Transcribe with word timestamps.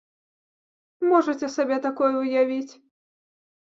Можаце 1.11 1.53
сабе 1.59 1.81
такое 1.87 2.13
ўявіць! 2.21 2.69